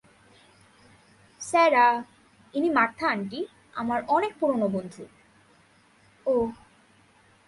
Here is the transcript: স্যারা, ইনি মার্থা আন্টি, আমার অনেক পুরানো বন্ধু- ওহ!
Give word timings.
স্যারা, 1.41 1.87
ইনি 2.53 2.69
মার্থা 2.69 3.05
আন্টি, 3.07 3.39
আমার 3.73 3.99
অনেক 4.07 4.31
পুরানো 4.39 4.67
বন্ধু- 4.67 5.03
ওহ! 6.25 6.49